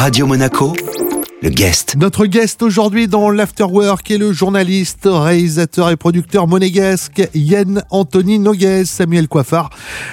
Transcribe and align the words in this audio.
Radio 0.00 0.24
Monaco, 0.24 0.72
le 1.42 1.50
guest. 1.50 1.94
Notre 1.98 2.24
guest 2.24 2.62
aujourd'hui 2.62 3.06
dans 3.06 3.28
l'Afterwork 3.28 4.10
est 4.10 4.16
le 4.16 4.32
journaliste, 4.32 5.02
réalisateur 5.04 5.90
et 5.90 5.96
producteur 5.98 6.48
monégasque 6.48 7.28
Yann 7.34 7.82
Anthony 7.90 8.38
Nogues. 8.38 8.84
Samuel 8.84 9.28
Coiffard 9.28 9.68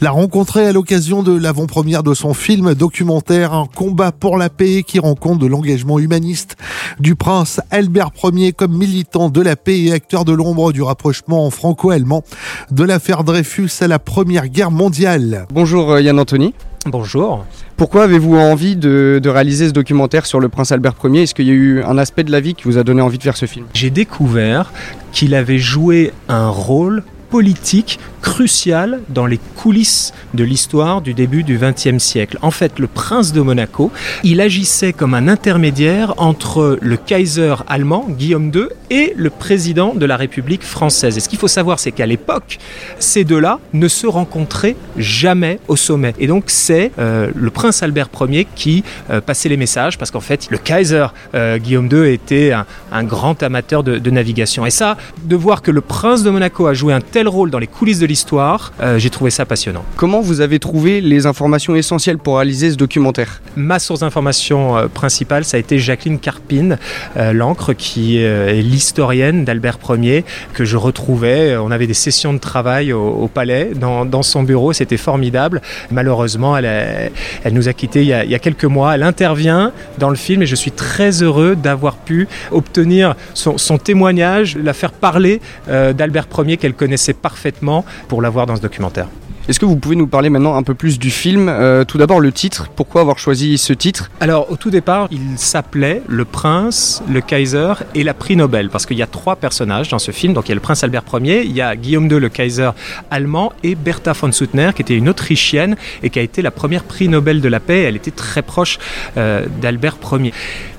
l'a 0.00 0.12
rencontré 0.12 0.68
à 0.68 0.72
l'occasion 0.72 1.24
de 1.24 1.36
l'avant-première 1.36 2.04
de 2.04 2.14
son 2.14 2.32
film 2.32 2.74
documentaire 2.74 3.54
Un 3.54 3.66
combat 3.66 4.12
pour 4.12 4.38
la 4.38 4.50
paix 4.50 4.84
qui 4.84 5.00
rend 5.00 5.16
compte 5.16 5.40
de 5.40 5.46
l'engagement 5.46 5.98
humaniste 5.98 6.56
du 7.00 7.16
prince 7.16 7.60
Albert 7.72 8.12
Ier 8.22 8.52
comme 8.52 8.76
militant 8.76 9.30
de 9.30 9.40
la 9.40 9.56
paix 9.56 9.80
et 9.80 9.92
acteur 9.92 10.24
de 10.24 10.32
l'ombre 10.32 10.72
du 10.72 10.82
rapprochement 10.82 11.50
franco-allemand 11.50 12.22
de 12.70 12.84
l'affaire 12.84 13.24
Dreyfus 13.24 13.70
à 13.80 13.88
la 13.88 13.98
Première 13.98 14.46
Guerre 14.46 14.70
mondiale. 14.70 15.48
Bonjour 15.52 15.90
euh, 15.90 16.00
Yann 16.00 16.20
Anthony. 16.20 16.54
Bonjour. 16.86 17.44
Pourquoi 17.76 18.04
avez-vous 18.04 18.36
envie 18.36 18.74
de, 18.74 19.20
de 19.22 19.28
réaliser 19.28 19.68
ce 19.68 19.72
documentaire 19.72 20.26
sur 20.26 20.40
le 20.40 20.48
prince 20.48 20.72
Albert 20.72 20.94
Ier? 21.04 21.22
Est-ce 21.22 21.34
qu'il 21.34 21.46
y 21.46 21.50
a 21.50 21.54
eu 21.54 21.82
un 21.84 21.96
aspect 21.96 22.24
de 22.24 22.32
la 22.32 22.40
vie 22.40 22.54
qui 22.54 22.64
vous 22.64 22.76
a 22.76 22.82
donné 22.82 23.00
envie 23.00 23.18
de 23.18 23.22
faire 23.22 23.36
ce 23.36 23.46
film? 23.46 23.66
J'ai 23.72 23.90
découvert 23.90 24.72
qu'il 25.12 25.34
avait 25.36 25.58
joué 25.58 26.12
un 26.28 26.48
rôle 26.48 27.04
politique 27.30 28.00
crucial 28.22 29.00
dans 29.08 29.26
les 29.26 29.38
coulisses 29.56 30.14
de 30.32 30.44
l'histoire 30.44 31.02
du 31.02 31.12
début 31.12 31.42
du 31.42 31.58
XXe 31.58 31.98
siècle. 31.98 32.38
En 32.40 32.50
fait, 32.50 32.78
le 32.78 32.86
prince 32.86 33.32
de 33.32 33.40
Monaco, 33.40 33.90
il 34.22 34.40
agissait 34.40 34.92
comme 34.92 35.14
un 35.14 35.28
intermédiaire 35.28 36.14
entre 36.16 36.78
le 36.80 36.96
Kaiser 36.96 37.56
allemand, 37.68 38.06
Guillaume 38.08 38.50
II, 38.54 38.68
et 38.90 39.12
le 39.16 39.30
président 39.30 39.94
de 39.94 40.06
la 40.06 40.16
République 40.16 40.62
française. 40.62 41.16
Et 41.16 41.20
ce 41.20 41.28
qu'il 41.28 41.38
faut 41.38 41.48
savoir, 41.48 41.78
c'est 41.78 41.92
qu'à 41.92 42.06
l'époque, 42.06 42.58
ces 42.98 43.24
deux-là 43.24 43.58
ne 43.72 43.88
se 43.88 44.06
rencontraient 44.06 44.76
jamais 44.96 45.58
au 45.68 45.76
sommet. 45.76 46.14
Et 46.18 46.26
donc, 46.26 46.44
c'est 46.46 46.92
euh, 46.98 47.30
le 47.34 47.50
prince 47.50 47.82
Albert 47.82 48.08
Ier 48.20 48.46
qui 48.54 48.84
euh, 49.10 49.20
passait 49.20 49.48
les 49.48 49.56
messages, 49.56 49.98
parce 49.98 50.10
qu'en 50.10 50.20
fait, 50.20 50.48
le 50.50 50.58
Kaiser 50.58 51.06
euh, 51.34 51.58
Guillaume 51.58 51.88
II 51.90 52.12
était 52.12 52.52
un, 52.52 53.04
grand 53.04 53.42
amateur 53.42 53.82
de, 53.82 54.10
navigation. 54.10 54.66
Et 54.66 54.70
ça, 54.70 54.96
de 55.24 55.36
voir 55.36 55.62
que 55.62 55.70
le 55.70 55.80
prince 55.80 56.22
de 56.22 56.30
Monaco 56.30 56.66
a 56.66 56.74
joué 56.74 56.92
un 56.92 57.00
tel 57.00 57.26
rôle 57.26 57.50
dans 57.50 57.58
les 57.58 57.66
coulisses 57.66 57.98
de 57.98 58.06
l'histoire, 58.12 58.74
euh, 58.82 58.98
j'ai 58.98 59.08
trouvé 59.08 59.30
ça 59.30 59.46
passionnant. 59.46 59.84
Comment 59.96 60.20
vous 60.20 60.42
avez 60.42 60.58
trouvé 60.58 61.00
les 61.00 61.24
informations 61.24 61.74
essentielles 61.74 62.18
pour 62.18 62.36
réaliser 62.36 62.70
ce 62.70 62.76
documentaire? 62.76 63.40
Ma 63.56 63.78
source 63.78 64.00
d'information 64.00 64.76
euh, 64.76 64.88
principale, 64.88 65.44
ça 65.46 65.56
a 65.56 65.60
été 65.60 65.78
Jacqueline 65.78 66.18
Carpine, 66.18 66.76
euh, 67.16 67.32
l'encre, 67.32 67.72
qui 67.72 68.18
est 68.18 68.60
l'historienne 68.60 69.46
d'Albert 69.46 69.78
Ier, 69.88 70.26
que 70.52 70.66
je 70.66 70.76
retrouvais. 70.76 71.56
On 71.56 71.70
avait 71.70 71.86
des 71.86 71.94
sessions 71.94 72.34
de 72.34 72.38
travail 72.38 72.92
au, 72.92 73.02
au 73.24 73.28
palais, 73.28 73.70
dans, 73.74 74.04
dans, 74.04 74.22
son 74.22 74.42
bureau, 74.42 74.74
c'était 74.74 74.98
formidable. 74.98 75.62
Malheureusement, 75.90 76.54
elle, 76.54 76.66
a, 76.66 77.08
elle 77.44 77.54
nous 77.54 77.68
a 77.68 77.72
quittés 77.72 78.02
il 78.02 78.08
y 78.08 78.12
a, 78.12 78.24
il 78.24 78.30
y 78.30 78.34
a, 78.34 78.38
quelques 78.38 78.66
mois. 78.66 78.94
Elle 78.94 79.04
intervient 79.04 79.72
dans 79.98 80.10
le 80.10 80.16
film 80.16 80.42
et 80.42 80.46
je 80.46 80.56
suis 80.56 80.70
très 80.70 81.22
heureux 81.22 81.56
d'avoir 81.56 81.96
pu 81.96 82.28
obtenir 82.50 83.14
son, 83.32 83.56
son, 83.56 83.78
témoignage, 83.78 84.58
la 84.58 84.74
faire 84.74 84.92
parler 84.92 85.40
euh, 85.70 85.94
d'Albert 85.94 86.26
Ier 86.44 86.58
qu'elle 86.58 86.74
connaissait 86.74 87.14
parfaitement 87.14 87.84
pour 88.08 88.22
l'avoir 88.22 88.46
dans 88.46 88.56
ce 88.56 88.62
documentaire. 88.62 89.08
Est-ce 89.48 89.58
que 89.58 89.64
vous 89.64 89.74
pouvez 89.74 89.96
nous 89.96 90.06
parler 90.06 90.30
maintenant 90.30 90.54
un 90.54 90.62
peu 90.62 90.74
plus 90.74 91.00
du 91.00 91.10
film 91.10 91.48
euh, 91.48 91.84
Tout 91.84 91.98
d'abord 91.98 92.20
le 92.20 92.30
titre, 92.30 92.68
pourquoi 92.76 93.00
avoir 93.00 93.18
choisi 93.18 93.58
ce 93.58 93.72
titre 93.72 94.08
Alors 94.20 94.52
au 94.52 94.56
tout 94.56 94.70
départ, 94.70 95.08
il 95.10 95.36
s'appelait 95.36 96.00
Le 96.06 96.24
Prince, 96.24 97.02
le 97.10 97.20
Kaiser 97.20 97.72
et 97.96 98.04
la 98.04 98.14
prix 98.14 98.36
Nobel, 98.36 98.68
parce 98.70 98.86
qu'il 98.86 98.96
y 98.96 99.02
a 99.02 99.08
trois 99.08 99.34
personnages 99.34 99.88
dans 99.88 99.98
ce 99.98 100.12
film. 100.12 100.32
Donc 100.32 100.46
il 100.46 100.50
y 100.50 100.52
a 100.52 100.54
le 100.54 100.60
Prince 100.60 100.84
Albert 100.84 101.02
Ier, 101.20 101.42
il 101.42 101.50
y 101.50 101.60
a 101.60 101.74
Guillaume 101.74 102.08
II, 102.08 102.20
le 102.20 102.28
Kaiser 102.28 102.70
allemand, 103.10 103.52
et 103.64 103.74
Bertha 103.74 104.12
von 104.12 104.30
Suttner, 104.30 104.70
qui 104.76 104.82
était 104.82 104.96
une 104.96 105.08
Autrichienne 105.08 105.74
et 106.04 106.10
qui 106.10 106.20
a 106.20 106.22
été 106.22 106.40
la 106.40 106.52
première 106.52 106.84
prix 106.84 107.08
Nobel 107.08 107.40
de 107.40 107.48
la 107.48 107.58
paix. 107.58 107.82
Elle 107.82 107.96
était 107.96 108.12
très 108.12 108.42
proche 108.42 108.78
euh, 109.16 109.46
d'Albert 109.60 109.96
Ier. 110.12 110.32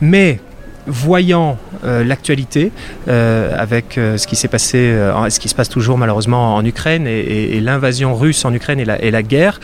Mais 0.00 0.40
voyant 0.86 1.58
l'actualité 1.82 2.72
euh, 3.08 3.54
avec 3.56 3.98
euh, 3.98 4.16
ce 4.16 4.26
qui 4.26 4.36
s'est 4.36 4.48
passé, 4.48 4.78
euh, 4.78 5.30
ce 5.30 5.40
qui 5.40 5.48
se 5.48 5.54
passe 5.54 5.68
toujours 5.68 5.98
malheureusement 5.98 6.54
en 6.56 6.64
Ukraine 6.64 7.06
et, 7.06 7.60
l'invasion 7.60 8.14
russe 8.14 8.44
en 8.44 8.52
Ukraine 8.52 8.80
et 8.80 9.10
la 9.10 9.22
guerre, 9.22 9.60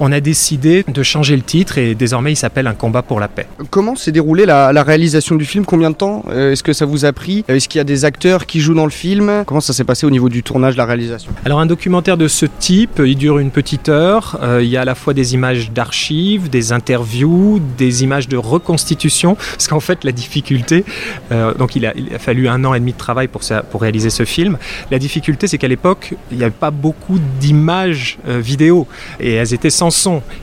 on 0.00 0.12
a 0.12 0.20
décidé 0.20 0.84
de 0.86 1.02
changer 1.02 1.36
le 1.36 1.42
titre 1.42 1.78
et 1.78 1.94
désormais 1.94 2.32
il 2.32 2.36
s'appelle 2.36 2.66
Un 2.66 2.74
combat 2.74 3.02
pour 3.02 3.20
la 3.20 3.28
paix. 3.28 3.46
Comment 3.70 3.96
s'est 3.96 4.12
déroulée 4.12 4.46
la, 4.46 4.72
la, 4.72 4.82
réalisation 4.82 5.36
du 5.36 5.44
film? 5.44 5.64
Combien 5.64 5.90
de 5.90 5.96
temps 5.96 6.24
euh, 6.28 6.52
Est-ce 6.52 6.62
que 6.62 6.72
ça 6.72 6.86
vous 6.86 7.04
a 7.04 7.12
pris? 7.12 7.44
Est-ce 7.48 7.68
qu'il 7.68 7.78
y 7.78 7.80
a 7.80 7.84
des 7.84 8.04
acteurs 8.04 8.46
qui 8.46 8.60
jouent 8.60 8.74
dans 8.74 8.84
le 8.84 8.90
film? 8.90 9.44
Comment 9.46 9.60
ça 9.60 9.72
s'est 9.72 9.84
passé 9.84 10.06
au 10.06 10.10
niveau 10.10 10.28
du 10.28 10.42
tournage, 10.42 10.74
de 10.74 10.78
la 10.78 10.86
réalisation? 10.86 11.32
Alors 11.44 11.60
un 11.60 11.66
documentaire 11.66 12.16
de 12.16 12.28
ce 12.28 12.46
type, 12.46 13.00
il 13.04 13.16
dure 13.16 13.38
une 13.38 13.50
petite 13.50 13.88
heure. 13.88 14.38
Euh, 14.42 14.62
il 14.62 14.68
y 14.68 14.76
a 14.76 14.82
à 14.82 14.84
la 14.84 14.94
fois 14.94 15.14
des 15.14 15.34
images 15.34 15.70
d'archives, 15.70 16.50
des 16.50 16.72
interviews, 16.72 17.60
des 17.78 18.04
images 18.04 18.28
de 18.28 18.36
reconstitution. 18.36 19.34
Parce 19.34 19.68
qu'en 19.68 19.80
fait 19.80 20.04
la 20.04 20.12
difficulté, 20.12 20.84
euh, 21.32 21.54
donc 21.54 21.76
il 21.76 21.86
a, 21.86 21.92
il 21.96 22.14
a, 22.14 22.18
fallu 22.18 22.48
un 22.48 22.64
an 22.64 22.74
et 22.74 22.80
demi 22.80 22.92
de 22.92 22.98
travail 22.98 23.28
pour, 23.28 23.42
ça, 23.42 23.62
pour 23.62 23.82
réaliser 23.82 24.10
ce 24.10 24.24
film. 24.24 24.58
La 24.90 24.98
difficulté 24.98 25.46
c'est 25.46 25.58
qu'à 25.58 25.68
l'époque 25.68 26.14
il 26.30 26.38
n'y 26.38 26.44
avait 26.44 26.52
pas 26.52 26.70
beaucoup 26.70 27.18
d'images 27.40 28.18
euh, 28.28 28.38
vidéo 28.38 28.86
et 29.20 29.34
elles 29.34 29.54
étaient 29.54 29.70
sans 29.70 29.85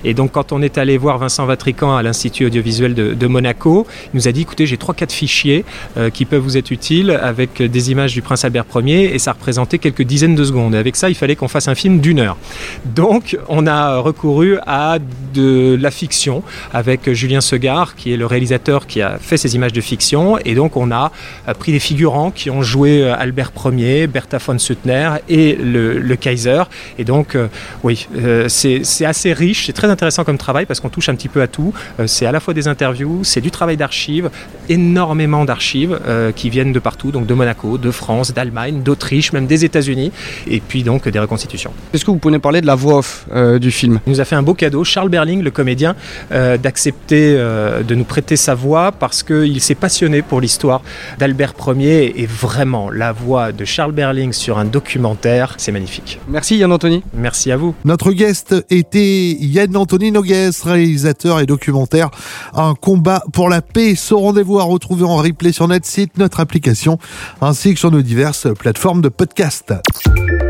Et 0.03 0.13
donc, 0.13 0.31
quand 0.31 0.51
on 0.51 0.61
est 0.61 0.77
allé 0.77 0.97
voir 0.97 1.17
Vincent 1.17 1.45
Vatrican 1.45 1.95
à 1.95 2.03
l'Institut 2.03 2.45
audiovisuel 2.45 2.93
de, 2.93 3.27
Monaco, 3.27 3.87
il 4.13 4.17
nous 4.17 4.27
a 4.27 4.31
dit 4.31 4.41
écoutez, 4.41 4.65
j'ai 4.65 4.75
3-4 4.75 5.11
fichiers 5.11 5.65
euh, 5.97 6.09
qui 6.09 6.25
peuvent 6.25 6.41
vous 6.41 6.57
être 6.57 6.71
utiles 6.71 7.11
avec 7.11 7.61
des 7.61 7.91
images 7.91 8.13
du 8.13 8.21
prince 8.21 8.45
Albert 8.45 8.65
Ier 8.75 9.13
et 9.15 9.19
ça 9.19 9.31
représentait 9.31 9.79
quelques 9.79 10.03
dizaines 10.03 10.35
de 10.35 10.43
secondes. 10.43 10.75
Et 10.75 10.77
avec 10.77 10.95
ça, 10.95 11.09
il 11.09 11.15
fallait 11.15 11.35
qu'on 11.35 11.47
fasse 11.47 11.67
un 11.67 11.75
film 11.75 11.99
d'une 11.99 12.19
heure. 12.19 12.37
Donc, 12.85 13.37
on 13.47 13.65
a 13.65 13.97
recouru 13.97 14.57
à 14.67 14.99
de 15.33 15.77
la 15.79 15.89
fiction 15.89 16.43
avec 16.73 17.11
Julien 17.11 17.41
Segar, 17.41 17.95
qui 17.95 18.13
est 18.13 18.17
le 18.17 18.25
réalisateur 18.25 18.85
qui 18.85 19.01
a 19.01 19.17
fait 19.19 19.37
ces 19.37 19.55
images 19.55 19.73
de 19.73 19.81
fiction. 19.81 20.37
Et 20.45 20.53
donc, 20.53 20.77
on 20.77 20.91
a 20.91 21.11
pris 21.59 21.71
des 21.71 21.79
figurants 21.79 22.31
qui 22.31 22.49
ont 22.49 22.61
joué 22.61 23.09
Albert 23.09 23.51
Ier, 23.65 24.07
Bertha 24.07 24.37
von 24.37 24.59
Suttner 24.59 25.09
et 25.29 25.55
le, 25.55 26.15
Kaiser. 26.15 26.63
Et 26.97 27.03
donc, 27.03 27.35
euh, 27.35 27.47
oui, 27.83 28.07
euh, 28.15 28.47
c'est 28.47 29.05
assez 29.05 29.32
riche, 29.33 29.65
c'est 29.65 29.73
très 29.73 29.89
intéressant 29.89 30.23
comme 30.23 30.37
travail 30.37 30.65
parce 30.65 30.79
qu'on 30.79 30.89
touche 30.89 31.09
un 31.09 31.15
petit 31.15 31.29
peu 31.29 31.41
à 31.41 31.47
tout. 31.47 31.73
Euh, 31.99 32.07
c'est 32.07 32.25
à 32.25 32.31
la 32.31 32.39
fois 32.39 32.53
des 32.53 32.67
interviews, 32.67 33.23
c'est 33.23 33.41
du 33.41 33.51
travail 33.51 33.77
d'archives, 33.77 34.29
énormément 34.69 35.45
d'archives 35.45 35.99
euh, 36.07 36.31
qui 36.31 36.49
viennent 36.49 36.73
de 36.73 36.79
partout, 36.79 37.11
donc 37.11 37.25
de 37.25 37.33
Monaco, 37.33 37.77
de 37.77 37.91
France, 37.91 38.33
d'Allemagne, 38.33 38.83
d'Autriche, 38.83 39.33
même 39.33 39.47
des 39.47 39.65
États-Unis, 39.65 40.11
et 40.47 40.59
puis 40.59 40.83
donc 40.83 41.07
des 41.07 41.19
reconstitutions. 41.19 41.73
Est-ce 41.93 42.05
que 42.05 42.11
vous 42.11 42.17
pouvez 42.17 42.39
parler 42.39 42.61
de 42.61 42.67
la 42.67 42.75
voix 42.75 42.97
off 42.97 43.25
euh, 43.33 43.59
du 43.59 43.71
film? 43.71 43.99
Il 44.05 44.11
nous 44.11 44.21
a 44.21 44.25
fait 44.25 44.35
un 44.35 44.43
beau 44.43 44.53
cadeau, 44.53 44.83
Charles 44.83 45.09
Berling, 45.09 45.41
le 45.41 45.51
comédien, 45.51 45.95
euh, 46.31 46.57
d'accepter 46.57 47.35
euh, 47.37 47.83
de 47.83 47.95
nous 47.95 48.03
prêter 48.03 48.35
sa 48.35 48.55
voix 48.55 48.91
parce 48.91 49.23
qu'il 49.23 49.61
s'est 49.61 49.75
passionné 49.75 50.21
pour 50.21 50.41
l'histoire 50.41 50.81
d'Albert 51.19 51.53
Ier 51.75 52.21
et 52.21 52.25
vraiment 52.25 52.89
la 52.89 53.11
voix 53.11 53.51
de 53.51 53.65
Charles 53.65 53.91
Berling 53.91 54.33
sur 54.33 54.57
un 54.57 54.65
documentaire, 54.65 55.55
c'est 55.57 55.71
magnifique. 55.71 56.19
Merci 56.27 56.57
Yann 56.57 56.71
Anthony. 56.71 57.03
Merci 57.13 57.51
à 57.51 57.57
vous. 57.57 57.75
Notre 57.85 58.11
guest 58.11 58.55
était 58.69 59.22
Yann 59.31 59.75
Anthony 59.75 60.11
Nogues, 60.11 60.51
réalisateur 60.63 61.39
et 61.39 61.45
documentaire 61.45 62.09
Un 62.53 62.75
combat 62.75 63.23
pour 63.33 63.49
la 63.49 63.61
paix. 63.61 63.95
Ce 63.95 64.13
rendez-vous 64.13 64.59
à 64.59 64.63
retrouver 64.63 65.03
en 65.03 65.17
replay 65.17 65.51
sur 65.51 65.67
notre 65.67 65.85
site, 65.85 66.17
notre 66.17 66.39
application, 66.39 66.97
ainsi 67.41 67.73
que 67.73 67.79
sur 67.79 67.91
nos 67.91 68.01
diverses 68.01 68.47
plateformes 68.53 69.01
de 69.01 69.09
podcast. 69.09 69.73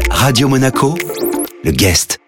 Radio 0.10 0.48
Monaco, 0.48 0.96
le 1.64 1.72
guest. 1.72 2.23